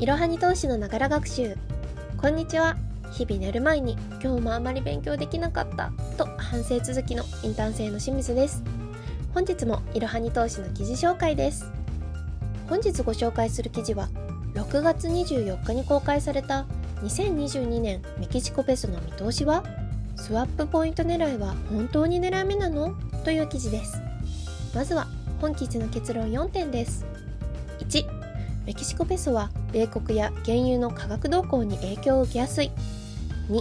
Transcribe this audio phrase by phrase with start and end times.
[0.00, 1.56] いろはに投資のながら学習。
[2.20, 2.76] こんにちは。
[3.12, 8.64] 日々寝る前に今日もあまり勉強できなかったと反省続きのインターン生の清水です。
[9.32, 11.70] 本日もいろはに投資の記事紹介です。
[12.68, 14.08] 本日ご紹介する記事は
[14.54, 16.66] 6月24日に公開された
[17.04, 19.62] 2022年メキシコペソの見通しは
[20.16, 22.96] スワップポイント狙いは本当に狙い目なの？
[23.24, 24.02] という記事です。
[24.74, 25.06] まずは
[25.40, 27.06] 本記事の結論4点です。
[27.78, 28.04] 1
[28.66, 32.70] メキシコペソは米国や原油の価格動向に影響を受けやすい。
[33.50, 33.60] 2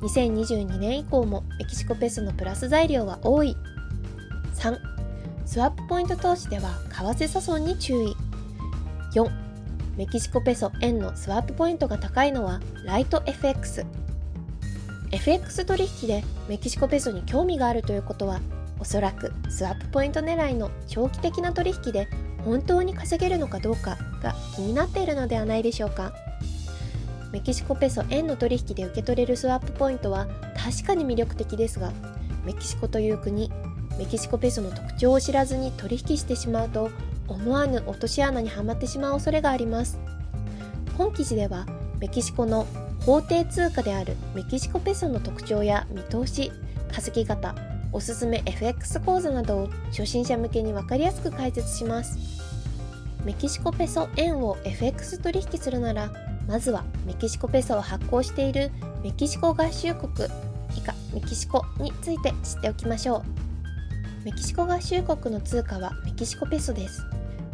[0.00, 3.54] 2022年以降もメキシコペソのプラス材料は多い。
[4.54, 4.78] 3
[5.44, 8.16] スワップポイント投資では為替差損に注意。
[9.14, 9.30] 4
[9.96, 13.84] メキシコペソ円のスワップポイントが高いのはライト FX
[15.10, 18.40] FX 取引でメキシコペソに興味があるということは
[18.80, 22.08] おそらくスワップポイント狙いの長期的な取引で
[22.42, 26.12] 本当に稼げるのかどうかが気になっているのではないでしょうか。
[27.32, 31.90] メキシコペソ円の取引で受け取れるスワップポイントは確かに魅力的ですが
[32.44, 33.50] メキシコという国
[33.98, 36.90] メキシコペソの特徴を知らずに取引してしまうと
[37.28, 39.98] 思わぬ落とし穴にはまってしまう恐れがあります。
[40.98, 41.66] 本記事では
[42.00, 42.66] メキシコの
[43.06, 46.52] 法定通貨であるメキシコペソの特徴や見通し
[46.92, 47.54] 稼ぎ方
[47.92, 52.41] おすすめ FX 講座などを初心者向けに分かりやすく解説します。
[53.24, 56.10] メキシコペソ円を FX 取引するなら
[56.48, 58.70] まずはメキシコペソを発行している
[59.02, 60.28] メキシコ合衆国
[60.76, 63.22] 以下メキシコについて知っておきましょう。
[64.24, 67.04] メキシコ合衆国の通貨はメキシコペソです。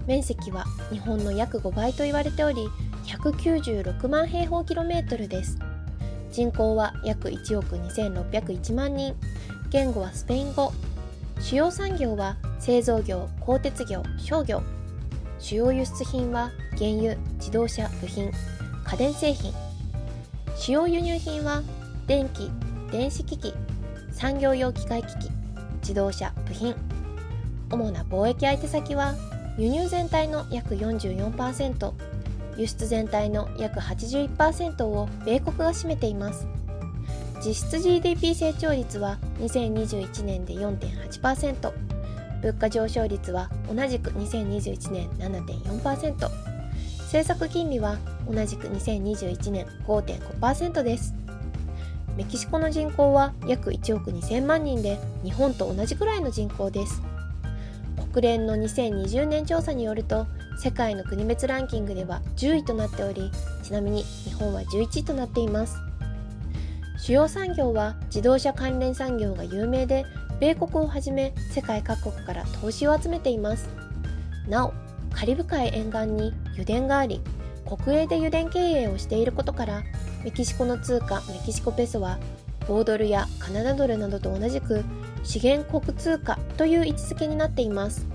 [0.06, 2.68] 面積は日本の約5倍と言われており
[3.04, 5.58] 196万平方キロメートルです。
[6.30, 9.14] 人口は約1億2601万人。
[9.70, 10.72] 言語はスペイン語。
[11.40, 14.62] 主要産業は製造業鋼鉄業商業。
[15.38, 18.30] 主要輸出品は原油自動車部品
[18.84, 19.52] 家電製品。
[20.56, 21.62] 主要輸入品は
[22.06, 22.50] 電気
[22.90, 23.54] 電子機器
[24.12, 25.30] 産業用機械機器
[25.80, 26.74] 自動車部品。
[27.70, 29.14] 主な貿易相手先は
[29.58, 31.92] 輸入全体の約44%
[32.56, 36.46] 輸出全体の約81%を米国が占めています。
[37.44, 41.87] 実質 GDP 成長率は2021年で4.8%
[42.42, 46.30] 物価上昇率は同じく2021年7.4%
[47.08, 47.96] 政策金利は
[48.30, 51.14] 同じく2021年5.5%です。
[52.16, 57.00] メキシコの人口は約1億2000万人で日本と同じくらいの人口です。
[58.12, 60.26] 国連の2020年調査によると
[60.58, 63.30] 世界の国別ランキングでは10位となっており
[63.62, 65.76] ちなみに日本は11位となっています。
[66.98, 70.04] 主要産業は自動車関連産業が有名で
[70.40, 73.68] 米国をはじめ世界各国から投資を集めています。
[74.48, 74.72] なお
[75.12, 77.20] カリブ海沿岸に油田があり
[77.66, 79.82] 国営で油田経営をしていることから
[80.24, 82.18] メキシコの通貨メキシコペソは
[82.60, 84.84] 5ドルやカナダドルなどと同じく
[85.24, 88.06] 資源国通貨という位置づけになっています。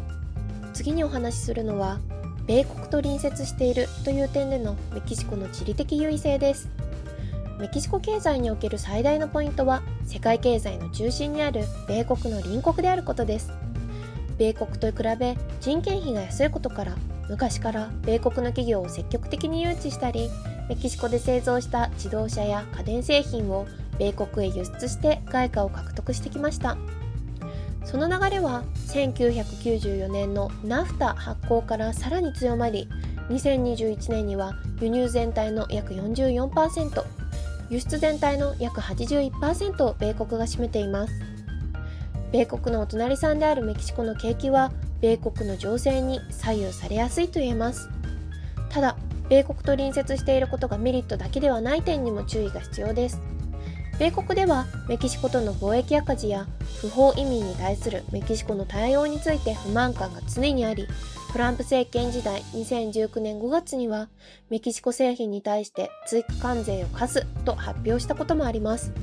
[0.74, 2.00] 次にお話しするのは
[2.48, 6.70] 米国と隣接しているという点でのメキシコの地理的優位性です。
[7.64, 13.54] メキシコ経済における最大のポイントは世界経済の中心にある米国の隣国であることです。
[14.38, 16.98] 米国と比べ人件費が安いことから
[17.30, 20.30] 昔から米国の企業を積極的に誘致したり
[20.68, 23.66] メキシコで製造した自動車や家電製品を
[23.98, 26.76] 米国へ輸出して外貨を獲得してきました。
[27.86, 32.90] その流れは1994年のナフタ発行からさらに強まり
[33.30, 37.23] 2021年には輸入全体の約44%
[37.74, 41.14] 輸出全体の約81%を米国が占めています。
[42.32, 47.90] 米国のお隣さんであるメキシコの景気は米国の情勢に左右されやすいと言えます。
[48.70, 48.96] ただ
[49.28, 53.20] 米国と隣接していることがメリットだけではない点にも注意が必要です。
[53.98, 56.46] 米国ではメキシコとの貿易赤字や
[56.80, 60.88] 不法移民に対するメキシコの対応について不満感が常にあり
[61.34, 64.08] トランプ政権時代2019年5月には
[64.52, 68.94] メキシコ製品に対して追加関税を課すと発表したこともあります。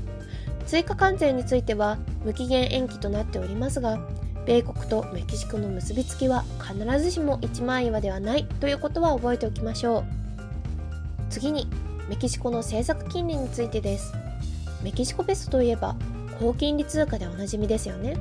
[0.64, 3.98] 追加関税については無期限延期となっておりますが、
[4.46, 10.04] 米国とメキシコの結びつきは必ずしも一枚岩ではないということは覚えておきましょう。
[11.30, 11.66] 次に、
[12.08, 14.12] メキシコの政策金利についてです。
[14.84, 15.96] メキシコペソといえば
[16.38, 18.16] 高金利通貨でおなじみですよね。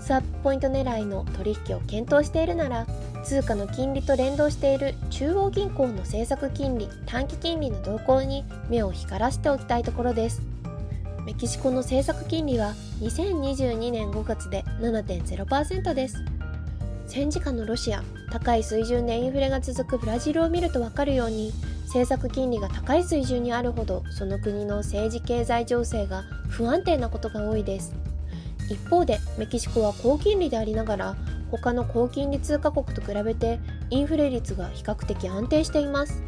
[0.00, 2.86] スワップポイント狙いの取引を検討しているなら
[3.28, 10.40] 通貨の金利と連動している中央銀行の政策金利短期金利の動向に目を光らせておきたいところです。
[11.26, 12.72] メキシコの政策金利は
[13.02, 16.24] 2022年5月で7.0%です。
[17.06, 18.02] 戦時下のロシア
[18.32, 21.52] 高い水準でインフレが続くブラジルを見ると分かるように
[21.84, 27.92] 政策金利が高い水準にあるほどその国の政治経済情勢が不安定なことが多いです。
[28.70, 31.16] 一方でメキシコは高金利でありながら
[31.50, 33.58] 他の高金利通貨国と比べて
[33.90, 36.22] インフレ率が比較的安定しています。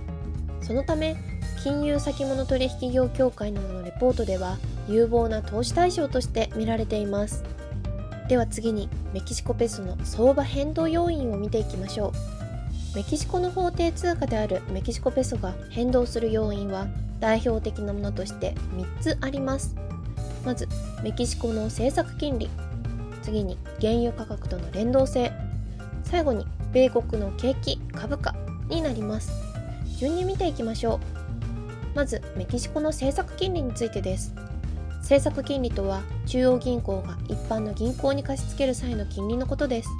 [0.60, 1.16] そのため
[1.62, 4.56] 金融先物取引業協会などのレポートでは
[4.88, 7.44] 有望な投資対象として見られています。
[8.28, 12.12] では次にメキシコペソの相場変動要因を見ていきましょ
[12.94, 12.96] う。
[12.96, 16.86] メキシコの法定通貨であるメキシコペソが変動する要因は
[17.20, 19.76] 代表的なものとして3つあります。
[20.44, 20.68] まず
[21.02, 22.48] メキシコの政策金利。
[23.30, 25.30] 次に原油価格との連動性。
[26.02, 28.34] 最後に米国の景気株価
[28.68, 29.30] になります。
[29.98, 31.96] 順に見ていきましょう。
[31.96, 34.34] まずメキシコの政策金利についてです。
[34.98, 39.90] 政策金利とは中央銀行が一般の銀行に貸し付ける際の金利のことです。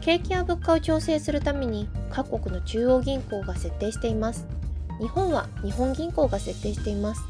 [0.00, 4.46] 景気や物価を調整するために各国の中央銀行が設定しています。
[5.00, 7.22] 日本は日本銀行が設定しています。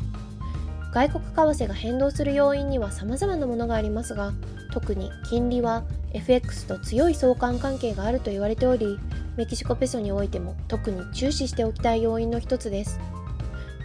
[0.93, 4.32] 外国為替が変動する要因には様々なものがありますが
[4.73, 8.99] 特に金利は FX と強い相関関係があると言われており
[9.37, 12.99] メキシコペソにおいても特に注視しておきたい要因の一つです。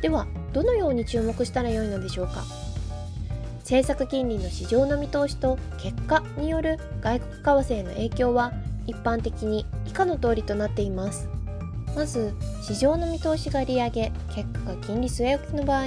[0.02, 2.44] ではどのように注目したらよいのでしょうか。
[3.60, 8.52] 政策金利の市場の見通しと結果による外国為替への影響は
[8.88, 11.30] 一般的に以下の通りとなっています。
[11.96, 15.86] まず市場の見通しが利上げ結果が金利据え置きの場合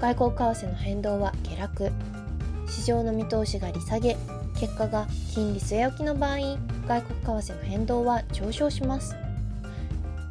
[0.00, 1.92] 外国為替の変動は下落。
[2.66, 4.16] 市場の見通しが利下げ。
[4.58, 6.38] 結果が金利据え置きの場合
[6.86, 9.16] 外国為替の変動は上昇します。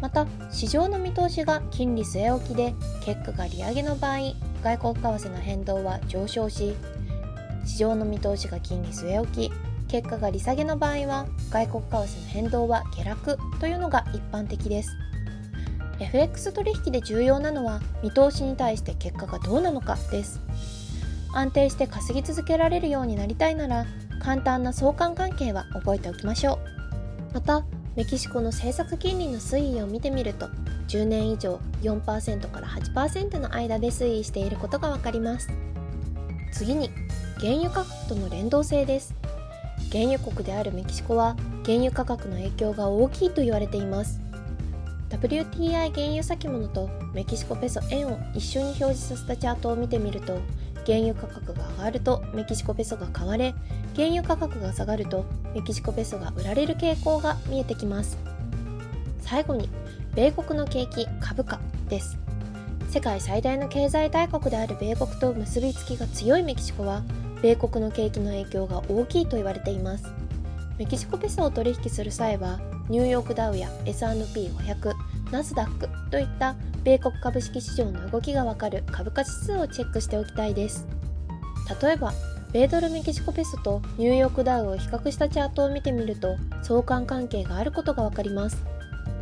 [0.02, 2.74] また市場の見通しが金利据え置きで
[3.04, 4.20] 結果が利上げの場合
[4.64, 6.74] 外国為替の変動は上昇し
[7.66, 9.52] 市場の見通しが金利据え置き
[9.88, 14.96] 結果が利下げの場合は外国為替の変動は下落というのが一般的です。
[16.00, 20.42] FX 取引で重要なのは見通しに対して結果がどうなのかです。
[21.34, 23.86] 安定して稼ぎ続けられるようになりたいなら
[24.22, 27.34] 簡単な相関関係は覚えておきましょう。
[27.34, 27.64] また
[27.96, 30.48] メキシコの政策金利の推移を見てみると
[30.88, 35.50] 10年以上4%から8%の間で推移していることがわかります。
[36.52, 36.90] 次に
[37.40, 39.14] 原油価格との連動性です。
[39.92, 44.20] 原油国であるメキシコは原油価格の影響が大きいと言われています。
[45.10, 50.40] WTI 原油先物とメキシコペソ円を一緒に表示させたチャートを見てみると
[50.86, 53.54] 原油価格が上がるとメキシコペソが買われ
[53.96, 58.18] 原油価格が下がるとメキシコペソが売られる傾向が見えてきます。
[59.20, 59.70] 最後に
[60.16, 61.60] 米国の景気株価
[61.90, 62.18] です。
[62.90, 67.04] 世界最大の経済大国である米国と結びつきが強いメキシコは
[67.42, 70.06] 米国の景気の影響が大きいと言われています。
[70.78, 72.60] メキシコペソを取引する際は
[72.90, 74.94] ニューヨークダウや S&P500
[75.32, 80.88] ナスダックといった米国株式市場の動きがわかる株価指数をチェックしておきたいです。
[81.82, 82.14] 例えば
[82.52, 88.64] 米ドルメキシコペソとニューヨークダウを比較したチャートを見てみると相関関係があることがわかります。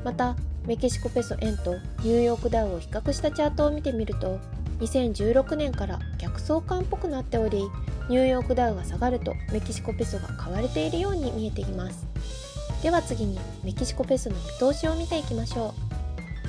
[0.06, 4.40] またメキシコペソ円とニューヨークダウを比較したチャートを見てみると
[4.80, 7.64] 2016年から逆相関っぽくなっており
[8.10, 12.47] ニューヨークダウが下がるとメキシコペソが買われているように見えています。
[12.82, 15.74] では次にメキシコペソの見通しを見ていきましょ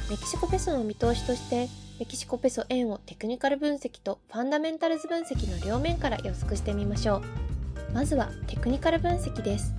[0.09, 0.11] う。
[0.11, 1.69] メキシコペソの見通しとして
[1.99, 7.93] メキシコペソ円をテクニカル分析とファンダメンタルズ分析の両面から予測してみましょう。
[7.93, 9.75] まずはテクニカル分析です。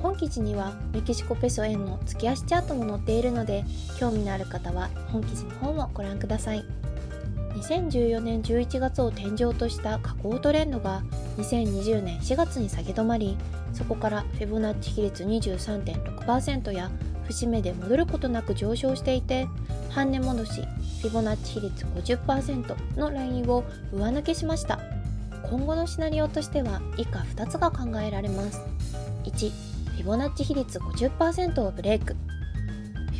[0.00, 3.64] 本記事にはメキシコペソ円の月足チャートも載っているので
[3.98, 6.64] 興味のある方は本記事の方もご覧ください。
[7.58, 11.02] 2014年11月を天井とした下降トレンドが
[11.38, 13.36] 2020年4月に下げ止まり
[13.72, 16.90] そこからフェボナッチ比率23.6%や
[17.26, 19.46] 節目で戻ることなく上昇していて
[19.90, 20.62] 半値戻し
[21.02, 24.80] フィボナッチ比率50%のラインを上抜けしました。
[25.48, 28.60] 今後のシナリオとしては以下2つが考えられます。
[29.24, 32.16] 1フィボナッチ比率50%をブレイク。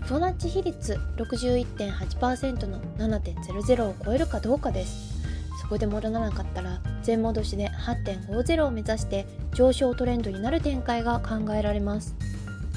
[0.08, 5.20] フィボナッチ比率61.8%の7.00を超えるかどうかです。
[5.60, 12.16] そこで戻らなかったら全戻しで8.50を目指して上昇トレンドになる展開が考えられます。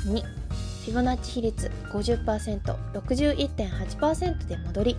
[0.08, 4.98] 2フィボナッチ比率 50%61.8% で戻り。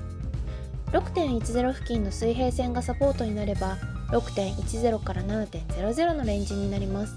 [0.87, 3.77] 6.10付近の水平線がサポートになれば
[4.09, 7.15] 6.10から7.00のレンジになります。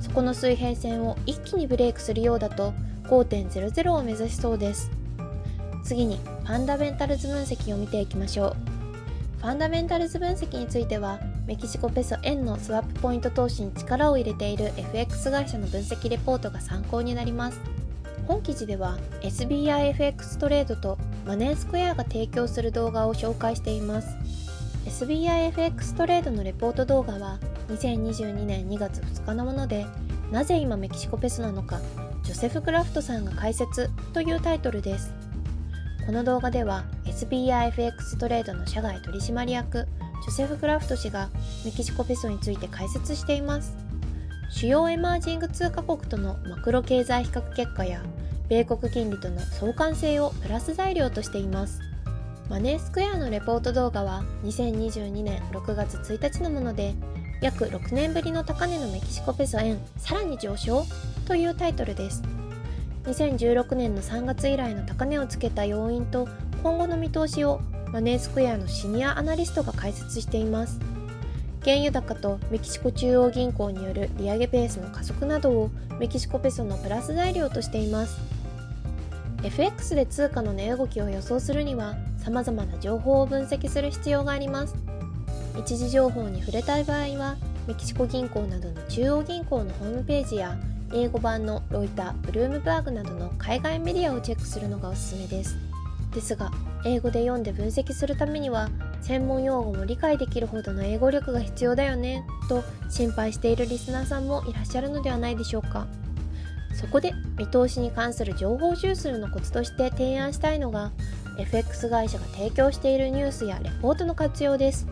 [0.00, 2.74] そこの水平線を一気にブレイクするようだと
[3.08, 4.90] 5.00を目指しそうです。
[5.82, 8.78] 次にファンダメンタルズ分析を見ていきましょう。
[9.38, 17.60] ファンダメンタルズ分析についてはメキシコペソ円のスワップポイント投資に力を入れている FX 会社の分析レポートが参考になります。
[18.26, 24.08] 本記事では SBIFX トレードとマネースクエアが提供する動画を紹介しています。
[24.84, 27.38] SBIFX トレードのレポート動画は
[27.68, 29.86] 2022年2月2日のもので
[30.32, 31.80] なぜ今メキシコペソなのか
[32.28, 35.14] ジョセフ・クラフトさんが解説というタイトルです。
[36.04, 39.88] この動画では SBIFX トレードの社外取締役
[40.26, 41.30] ジョセフ・クラフト氏が
[41.64, 43.74] メキシコペソについて解説しています。
[44.50, 48.02] 主要エマージング通貨国とのマクロ経済比較結果や
[48.50, 51.80] 米国金利との相関性をプラス材料としています。
[52.50, 56.94] マネースクエアのレポート動画は2022年6月1日のもので
[57.40, 60.84] 約6年ぶりの高値のメキシコペソ円さらに上昇？
[61.26, 62.22] というタイトルです。
[63.04, 66.28] 2016年の3月以来の高値をつけた要因と
[66.62, 67.60] 今後の見通しを
[67.92, 70.80] マネースクエアのシニアアナリストが解説しています。
[71.62, 78.18] 原油高とメキシコ中央銀行による利上げペースの加速などをメキシコペソのプラス材料としています。
[79.42, 84.74] FX で通貨の値動きを予想するには様々な情報を分析する必要があります。
[85.58, 87.36] 一時情報に触れたい場合は
[87.66, 90.56] メキシコ銀行などの中央銀行のホームページや
[90.92, 95.56] 英語版のロイター、ブルームバーグなどの海外メディアをチェックするのがおすすめです。
[96.14, 96.50] ですが
[96.86, 98.70] 英語で読んで分析するためには
[99.02, 105.86] 専門用語も理解できるほどの英語力が必要だよねと心配しているリスナーさんもいらっしゃるのではないでしょうか。
[106.74, 110.92] そこで見通しに関する情報収集のコツとして提案したいのが
[111.36, 114.86] FX 会社が提供しているニュースやレポートの活用です。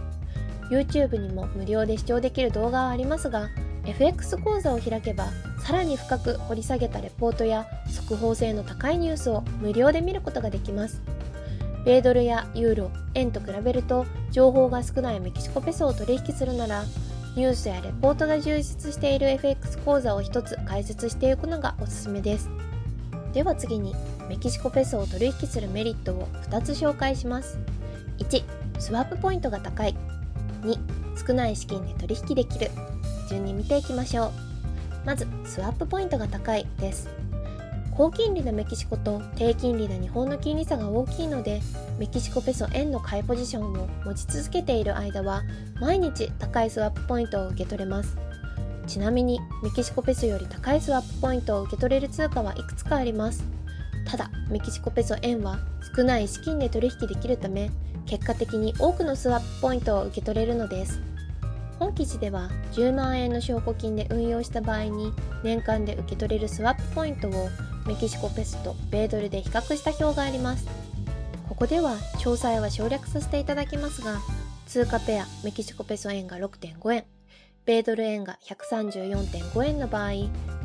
[0.71, 3.49] YouTube にも無料で視聴できる動画はありますが
[3.85, 5.29] FX 講座を開けば
[5.61, 11.03] さらに深く掘り下げたレポートや速報性の高いニュースを無料で見ることができます。
[11.85, 16.85] 米ドルやユーロ、円と比べると情報が少ないメキシコペソを取引するなら
[17.37, 22.51] ニュースやレポートが充実している FX 講座を1つ解説していくのがおすすめです。
[23.33, 23.95] では次に
[24.29, 27.59] メキシコペソを取引するメリットを2つ紹介します。
[28.19, 28.43] 1
[28.79, 30.16] スワップポイントが高い。
[30.67, 32.71] 2少ない資金で取引できる。
[33.29, 34.33] 順に見ていきましょう。
[35.05, 37.09] まずスワップポイントが高いです。
[37.97, 41.63] 高金利なメキシコと低金利な日本の金利差が大きいので
[41.99, 45.43] メキシコペソ円の買いポジションを持ち続けている間は
[45.81, 48.19] 毎日高いスワップポイントを受け取れます。
[48.87, 53.45] ちなみにメキシコペソより高いスワップポイントを受け取れる通貨はいくつかあります。
[54.07, 55.59] ただメキシコペソ円は
[55.97, 57.71] 少ない資金で取引できるため
[58.07, 61.01] 結果的に多くのスワップポイントを受け取れるのです。
[61.79, 67.51] 本記事では10万円の証拠金で運用した場合に年間で受け取れるスワップポイントを
[67.87, 70.67] メキシコペソと米ドルで比較した表があります。
[71.49, 74.19] ここでは詳細は省略させていただきますが
[74.67, 77.05] 通貨ペアメキシコペソ円が6.5円
[77.65, 80.11] 米ドル円が134.5円の場合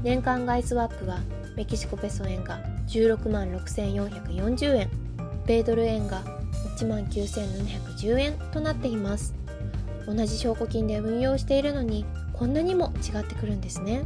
[0.03, 1.19] 年間外スワップは
[1.55, 4.89] メキシコペソ円が16万6440円
[5.45, 6.23] 米ドル円が
[6.81, 9.35] 1万9710円となっています。
[10.07, 14.03] 同じ証拠金で運用しているのにこんなにも違ってくるんですね。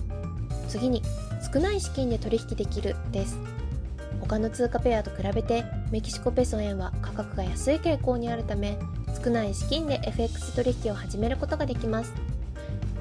[0.68, 1.02] 次に
[1.54, 3.38] 少ない資金で取引できるです。
[4.20, 8.78] 他の通貨ペアと比べてメキシコペソ円は価格が安い傾向にあるため
[9.24, 12.14] 少ない資金で FX 取引を始めることができます。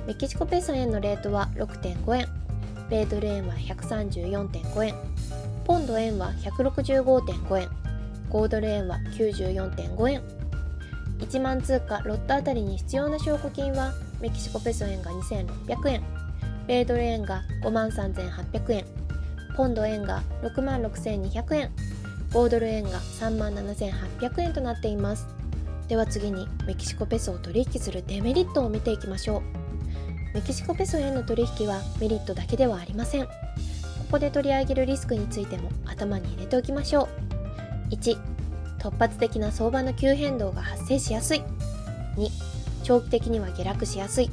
[0.07, 2.29] メキシコペソ円のレートは6.5円。
[2.91, 4.95] 米ドル円は134.5円。
[5.65, 7.84] ポンド円は165.5円。
[8.35, 10.23] 5ドル円は94.5円。
[11.21, 16.03] 1万通貨ロットあたりに必要な証拠金はメキシコペソ円が2600円。
[16.67, 18.85] 米ドル円が5万3800円。
[19.57, 21.71] ポンド円が6万6200円。
[22.33, 25.29] 5ドル円が3万7800円となっています。
[25.87, 29.43] では次にメキシコペソを取引するデメリットを見ていきましょう。
[30.35, 33.27] メキシコペソ円の取引はメリットだけではありません。
[33.27, 33.31] こ
[34.11, 37.24] こで取り上げるリスクについても頭に入れておきましょう。
[37.95, 38.19] 1
[38.79, 41.43] 突発的な相場の急変動が発生しやすい。
[42.17, 42.29] 2
[42.83, 44.31] 長期的には下落しやすい。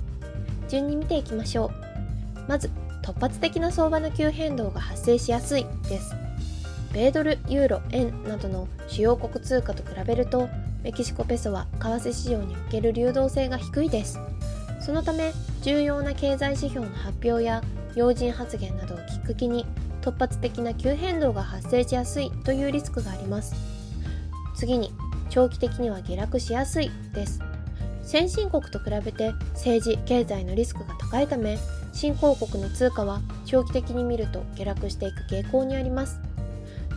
[0.67, 2.49] 順に見ていきましょう。
[2.49, 2.69] まず
[3.01, 6.13] 突発的な相場の急変動が発生しやすいです。
[6.93, 10.49] 米ドル、ユーロ、円などの主要国通貨と比べると
[10.83, 14.19] メキシコペソは為替市場における流動性が低いです。
[14.81, 17.63] そのため重要な経済指標の発表や
[17.95, 19.65] 要人発言などをきっかけに
[20.01, 23.55] 突発的な急変動が発生しやすいというリスクがあります。
[24.55, 24.91] 次に
[25.29, 27.39] 長期的には下落しやすいです。
[28.03, 31.57] 先進国と比べて政治経済のリスクが高いため
[31.93, 36.19] 新興国の通貨は長期的に見ると下落していく傾向にあります。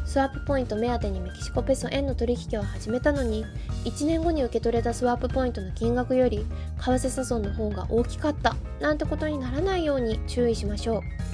[0.06, 3.44] スワップポイント目当てにメキシコペソ円の取引を始めたのに
[3.84, 6.44] 1年後に受け取れたスワップポイントの金額より
[6.78, 11.33] 為替差損の方が大きかったなんてことにならないように注意しましょう。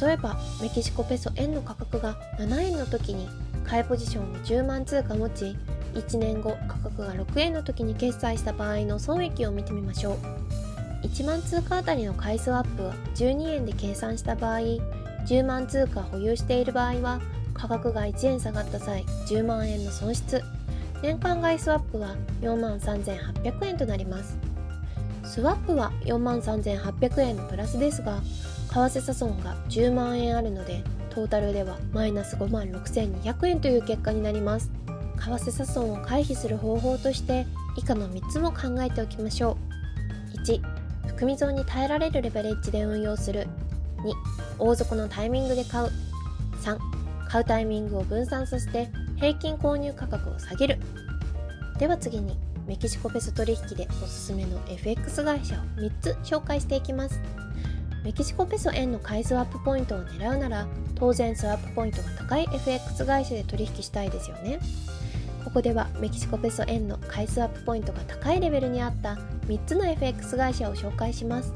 [0.00, 3.28] 例えばメキシコペソ円の価格が7円の時に
[3.64, 5.56] 買いポジションを10万通貨持ち
[5.94, 10.16] 1年後価格が6円の時に決済した場合の損益を見てみましょう。
[11.06, 14.58] 1万通貨あたりの買いスワップは12円で計算した場合
[15.26, 17.20] 10万通貨保有している場合は
[17.54, 20.42] 価格が1円下がった際10万円の損失。
[21.02, 24.36] 年間買いスワップは4万3800円となります。
[25.24, 28.20] スワップは4万3800円のプラスですが
[28.70, 34.70] 為替差損が10万円あるのでトータルではマイナス5万6200円という結果になります。
[35.16, 37.46] 為替差損を回避する方法として
[37.76, 39.56] 以下の3つも考えておきましょ
[40.36, 40.38] う。
[40.44, 40.62] 1
[41.08, 43.48] 含み損に耐えられるレベレッジで運用する。
[43.98, 44.14] 2
[44.58, 45.88] 大底のタイミングで買う。
[46.62, 46.78] 3
[47.28, 50.78] 買うタイミングを分散させて平均購入価格を下げる。
[51.78, 57.20] では次にメキシコペソ取引でおすすめの FX 会社を3つ紹介していきます。
[58.02, 64.58] メキシコペソ円の買いスワップポイントを狙うなら当然スワップポイントが高い FX 会社で取引したいですよね。
[65.44, 71.52] ここではメキシコペソ円の買いスワップポイントが高いレベルにあった3つの FX 会社を紹介します。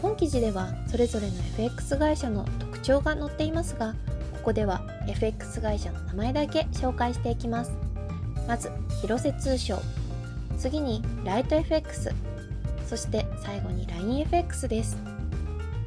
[0.00, 3.94] 本記事ではそれぞれの FX 会社の特徴が載っていますが
[4.32, 7.72] ここでは FX 会社の名前だけ紹介していきます。
[8.46, 8.70] まず
[9.02, 9.78] 広瀬通商。
[10.58, 12.10] 次にライト FX
[12.86, 14.96] そして最後に LINEFX です。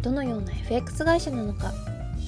[0.01, 1.71] どのような FX 会社なのか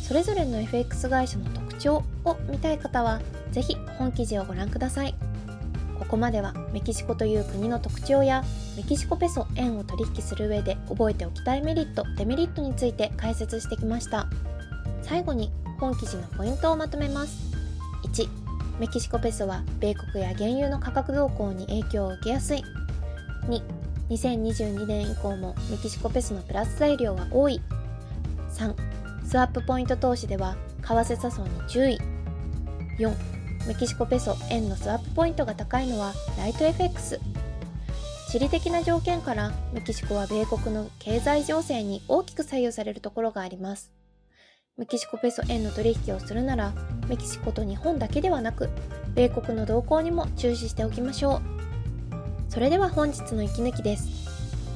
[0.03, 5.15] それぞれの FX 会社の特徴を見たい方は是非本記事をご覧ください。
[5.97, 8.43] ここまではメキシコという国の特徴や
[8.75, 14.27] メキシコペソ円を取引する上で覚えておきたいメリットデメリットについて解説してきました。
[15.01, 17.53] 最後に本記事のポイントをまとめます。
[18.03, 18.27] 1
[18.79, 22.63] メキシコペソは米国や原油の価格動向に影響を受けやすい。
[23.47, 27.61] 2 2022年以降もメキシコペソのプラス材料は多い。
[28.53, 28.75] 3
[29.25, 31.97] スワップポイント投資では為替差損に注意。
[32.99, 33.13] 4
[33.67, 37.19] メキシコペソ円のスワップポイントが高いのはライト FX
[38.29, 43.91] 地理的な条件からメキシコは米国の経済情勢に大きく左右されるところがあります。
[44.75, 46.73] メキシコペソ円の取引をするなら
[47.07, 48.69] メキシコと日本だけではなく
[49.13, 51.52] 米国の動向にも注視しておきましょう。
[52.53, 54.07] それでは本日の息抜きです。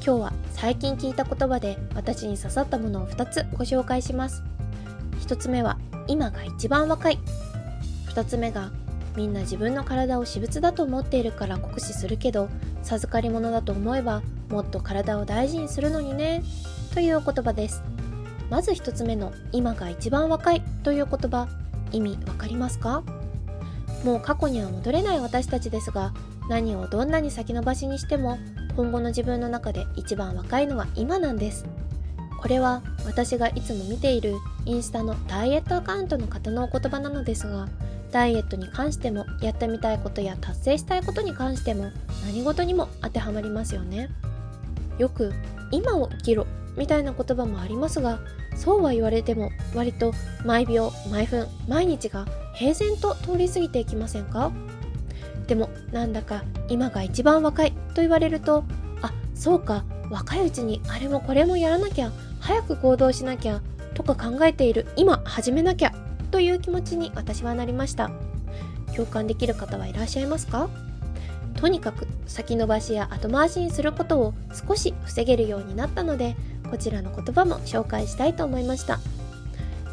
[0.03, 4.41] 今日は最近聞いた言葉で私に刺さったものを2つご紹介します。
[5.19, 7.19] 1つ目は今が一番若い。
[8.15, 8.71] 2つ目が
[9.15, 12.49] みんな自分の体を私物だと思っているから酷使するけど
[12.81, 16.43] 授かり物だと思えばもっと体を大事にするのにね。
[16.95, 17.83] というお言葉です。
[18.49, 20.63] まず1つ目の今が一番若い。
[20.81, 21.47] という言葉
[21.91, 23.03] 意味わかりますか？
[24.03, 26.11] もう過去には戻れない私たちですが
[26.49, 28.37] 何をどんなに先延ばしにしても
[28.75, 31.65] 今後の自分の中で一番若いのは今なんです。
[32.39, 37.67] これは私がいつも見ているインスタのダイエットアカウントの方のお言葉なのですが
[38.11, 41.91] ダイエットに関してもやってみたいことや達成したいことに関しても
[42.25, 44.09] 何事にも当てはまりますよね。
[44.99, 45.33] よく
[45.71, 46.45] 今を生きろ
[46.77, 48.19] みたいな言葉もありますが
[48.55, 50.13] そうは言われても割と
[50.45, 54.51] 毎秒毎分毎日が平然と通り過ぎていきませんか？
[55.47, 58.63] でもなんだか今が一番若いと言われると
[59.01, 63.61] あそうか若いうちにあれもこれもやらなきゃ早く行動しなきゃ
[63.93, 65.93] とか考えている今始めなきゃ
[66.31, 68.11] という気持ちに私はなりました。
[68.95, 70.69] 共感できる方はいらっしゃいますか？
[71.55, 76.35] とにかく先延ばしや後回しにすることを少し防げるようになったので
[76.69, 78.99] こちらの言葉も紹介したいと思いました。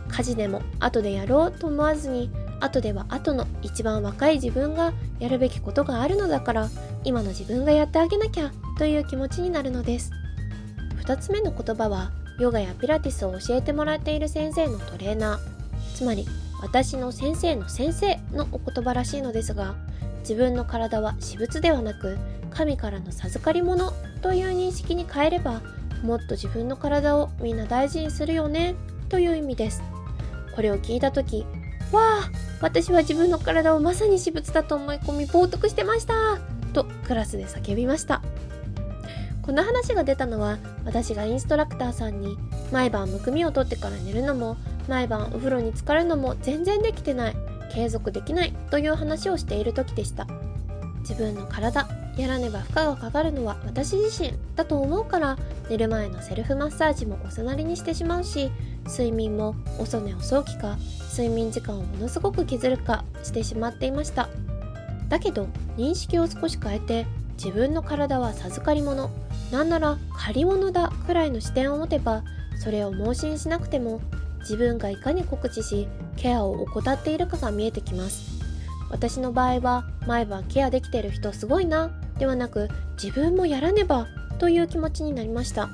[0.09, 2.31] 家事でも後でやろうと思わずに
[2.65, 6.69] 後では後の一番若い自分がやるべきことがあるのだから
[7.05, 10.11] 今の自分がやってあげなきゃという気持ちになるのです。
[11.05, 15.39] 2つ目の言葉はヨガやピラティスを教えてもらっている先生のトレーナー。
[15.95, 16.27] つまり
[16.63, 19.75] 私の先生の先生のお言葉らしいのですが
[20.21, 22.17] 自分の体は私物ではなく
[22.51, 25.61] 神からの授かり物という認識に変えれば
[26.03, 28.75] もっと自分の体をみんな大事にするよね
[29.11, 29.83] という意味です。
[30.55, 31.45] これを聞いた時
[31.93, 36.39] わあ私は自分の体をまさに私物だと思い込み冒涜してました。
[36.73, 38.23] とクラスで叫びました。
[39.43, 42.39] この話が出たのは私がインストラクターさんに
[42.73, 44.57] 毎晩むくみを取ってから寝るのも
[44.89, 47.37] 毎晩お風呂に浸かるのも全然できてない
[47.73, 50.27] 継続できないという話をしている時でした。
[51.01, 55.37] 自分の体やらねば負荷がかかるのは私自身だと思うから
[55.69, 58.51] 寝る前のセルフマッサージもおさなりにしてしまうし
[58.87, 60.77] 睡眠も遅寝遅起きか
[61.11, 64.29] 睡眠時間をものすごく削るかしてしまっていました。
[65.09, 69.11] だけど認識を少し変えて自分の体は授かり物
[69.53, 72.25] なんなら借り物だくらいの視点を持てば
[72.59, 74.01] それを盲信しなくても
[74.41, 78.35] 自分がいかに告知しケアを怠っているかが見えてきます。
[78.91, 82.69] 私の場合は毎晩ケアできてる人すごいなではなく
[83.03, 84.07] 自分もやらねば
[84.39, 85.69] という気持ちになりました。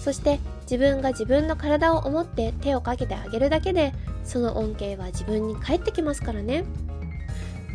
[0.00, 6.64] そして自分が自分の体を思って手をかけてあげるだけでその恩恵は自分に返ってきますからね。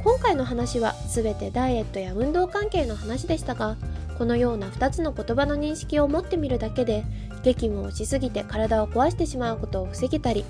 [0.03, 3.77] 今回の話は全てダイエットや運動関係の話でしたが
[4.17, 7.05] このような2つの言葉の認識を持ってみるだけで
[7.41, 10.43] 激務をしすぎて体を壊してしまうことを防げたり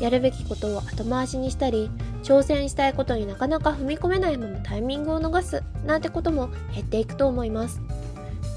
[0.00, 1.90] やるべきことを後回しにしたり
[2.22, 7.80] 挑戦したいことになかなか踏み込めないままタイミングを逃すなんてことも減っていくと思います。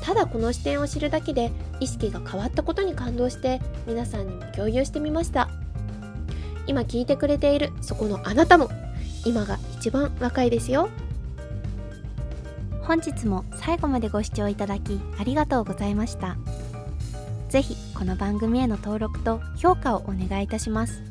[0.04, 5.50] ただこの視点を知るだけで意識が変わったことに感動して皆さんにも共有してみました。
[6.68, 8.70] 今聞いてくれているそこのあなたも
[9.26, 10.90] 今が一番若いですよ。
[12.82, 16.36] 本日も最後までご視聴いただきありがとうございました。
[17.48, 21.02] 是非この番組への登録と評価をお願いいたします。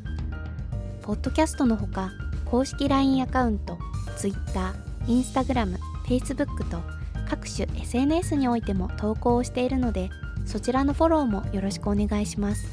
[1.01, 2.11] ポッドキャストのほか
[2.45, 3.79] 公式 LINE アカウント
[4.17, 4.75] Twitter、
[5.07, 10.09] Instagram、Facebook と各種 SNS においても投稿をしているので
[10.45, 12.67] そちらのフォローもよろしくお願いします。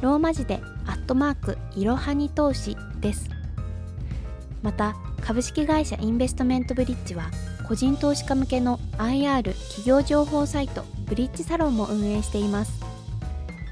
[0.00, 3.30] ローマ字でアットマークいろはに投資です。
[4.62, 7.30] また株式会社インベストメントブリッジは
[7.66, 12.72] 個人投資家向けの IR 企業情報サイトブリッジサロンも運営しています。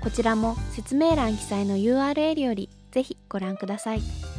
[0.03, 4.32] こちらも説明欄記載の URL よりぜひご覧ください。